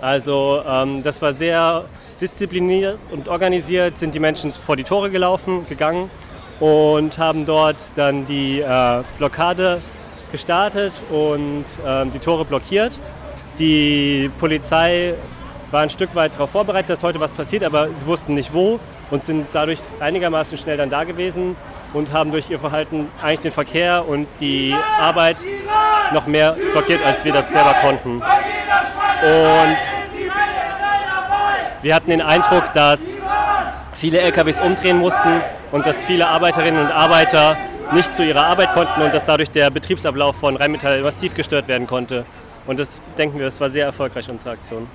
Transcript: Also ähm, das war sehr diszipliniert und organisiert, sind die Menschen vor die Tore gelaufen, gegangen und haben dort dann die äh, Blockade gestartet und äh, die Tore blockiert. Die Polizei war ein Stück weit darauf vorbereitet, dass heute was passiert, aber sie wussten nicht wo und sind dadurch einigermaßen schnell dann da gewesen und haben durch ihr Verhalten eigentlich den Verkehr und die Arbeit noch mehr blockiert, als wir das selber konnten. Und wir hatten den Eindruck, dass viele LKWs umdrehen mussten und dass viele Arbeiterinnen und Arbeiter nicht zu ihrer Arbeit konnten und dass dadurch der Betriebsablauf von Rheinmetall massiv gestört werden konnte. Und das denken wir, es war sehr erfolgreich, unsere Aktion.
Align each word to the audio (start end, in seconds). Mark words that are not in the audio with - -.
Also 0.00 0.62
ähm, 0.68 1.02
das 1.02 1.20
war 1.22 1.32
sehr 1.32 1.84
diszipliniert 2.20 2.98
und 3.10 3.28
organisiert, 3.28 3.98
sind 3.98 4.14
die 4.14 4.20
Menschen 4.20 4.52
vor 4.52 4.76
die 4.76 4.84
Tore 4.84 5.10
gelaufen, 5.10 5.66
gegangen 5.66 6.10
und 6.60 7.18
haben 7.18 7.44
dort 7.44 7.76
dann 7.96 8.26
die 8.26 8.60
äh, 8.60 9.02
Blockade 9.18 9.80
gestartet 10.32 10.92
und 11.10 11.64
äh, 11.84 12.06
die 12.06 12.18
Tore 12.18 12.44
blockiert. 12.44 12.98
Die 13.58 14.30
Polizei 14.38 15.14
war 15.70 15.82
ein 15.82 15.90
Stück 15.90 16.14
weit 16.14 16.34
darauf 16.34 16.50
vorbereitet, 16.50 16.90
dass 16.90 17.02
heute 17.02 17.20
was 17.20 17.32
passiert, 17.32 17.64
aber 17.64 17.88
sie 17.88 18.06
wussten 18.06 18.34
nicht 18.34 18.52
wo 18.52 18.78
und 19.10 19.24
sind 19.24 19.46
dadurch 19.52 19.80
einigermaßen 20.00 20.56
schnell 20.58 20.76
dann 20.76 20.90
da 20.90 21.04
gewesen 21.04 21.56
und 21.92 22.12
haben 22.12 22.30
durch 22.30 22.50
ihr 22.50 22.58
Verhalten 22.58 23.08
eigentlich 23.22 23.40
den 23.40 23.52
Verkehr 23.52 24.06
und 24.06 24.26
die 24.40 24.74
Arbeit 25.00 25.42
noch 26.12 26.26
mehr 26.26 26.56
blockiert, 26.72 27.04
als 27.04 27.24
wir 27.24 27.32
das 27.32 27.50
selber 27.50 27.74
konnten. 27.80 28.22
Und 29.22 29.76
wir 31.82 31.94
hatten 31.94 32.10
den 32.10 32.22
Eindruck, 32.22 32.72
dass 32.72 33.00
viele 33.94 34.20
LKWs 34.20 34.60
umdrehen 34.60 34.98
mussten 34.98 35.40
und 35.72 35.86
dass 35.86 36.04
viele 36.04 36.28
Arbeiterinnen 36.28 36.86
und 36.86 36.92
Arbeiter 36.92 37.56
nicht 37.92 38.14
zu 38.14 38.24
ihrer 38.24 38.44
Arbeit 38.46 38.72
konnten 38.72 39.02
und 39.02 39.14
dass 39.14 39.24
dadurch 39.24 39.50
der 39.50 39.70
Betriebsablauf 39.70 40.36
von 40.36 40.56
Rheinmetall 40.56 41.00
massiv 41.02 41.34
gestört 41.34 41.68
werden 41.68 41.86
konnte. 41.86 42.24
Und 42.66 42.80
das 42.80 43.00
denken 43.16 43.38
wir, 43.38 43.46
es 43.46 43.60
war 43.60 43.70
sehr 43.70 43.86
erfolgreich, 43.86 44.28
unsere 44.28 44.50
Aktion. 44.50 44.88